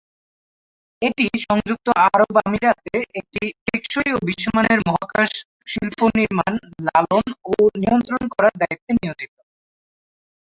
এটি 1.01 1.25
সংযুক্ত 1.45 1.87
আরব 2.07 2.33
আমিরাতে 2.41 2.91
একটি 3.19 3.43
টেকসই 3.65 4.09
ও 4.13 4.27
বিশ্বমানের 4.29 4.79
মহাকাশ 4.87 5.31
শিল্প 5.67 5.99
নির্মাণ, 6.17 6.53
লালন 6.87 7.25
ও 7.45 7.53
নিয়ন্ত্রণ 7.75 8.23
করার 8.33 8.53
দায়িত্বে 8.61 8.91
নিয়োজিত। 8.95 9.33